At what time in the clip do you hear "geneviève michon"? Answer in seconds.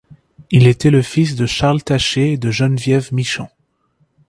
2.49-3.49